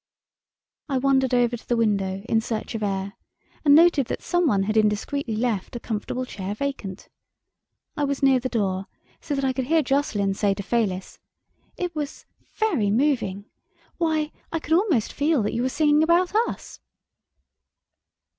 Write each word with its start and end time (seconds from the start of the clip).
I 0.89 0.97
wandered 0.97 1.31
over 1.31 1.55
to 1.55 1.67
the 1.69 1.77
window, 1.77 2.23
in 2.27 2.41
search 2.41 2.73
of 2.73 2.81
air, 2.81 3.13
and 3.63 3.75
noted 3.75 4.07
that 4.07 4.23
someone 4.23 4.63
had 4.63 4.75
indiscreetly 4.75 5.35
left 5.35 5.75
a 5.75 5.79
comfortable 5.79 6.25
chair 6.25 6.55
vacant. 6.55 7.07
I 7.95 8.05
was 8.05 8.23
near 8.23 8.39
the 8.39 8.49
door, 8.49 8.87
so 9.19 9.35
that 9.35 9.45
I 9.45 9.53
could 9.53 9.65
hear 9.67 9.83
Jocelyn 9.83 10.33
say 10.33 10.55
to 10.55 10.63
Fayliss: 10.63 11.19
"It 11.77 11.93
was 11.95 12.25
very 12.55 12.89
moving. 12.89 13.45
Why, 13.99 14.31
I 14.51 14.57
could 14.57 14.73
almost 14.73 15.13
feel 15.13 15.43
that 15.43 15.53
you 15.53 15.61
were 15.61 15.69
singing 15.69 16.01
about 16.01 16.33
us." 16.47 16.79